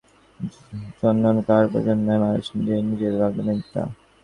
এই 0.39 0.99
কারণে 0.99 1.21
মানুষের 1.23 1.23
ভাগ্য-নিয়ন্ত্রণের 1.23 1.23
জন্য 1.23 1.27
অন্য 1.29 1.47
কাহারও 1.47 1.71
প্রয়োজন 1.71 1.97
নাই, 2.07 2.17
মানুষ 2.23 2.45
নিজেই 2.55 2.83
নিজের 2.89 3.13
ভাগ্যনিয়ন্তা। 3.21 3.81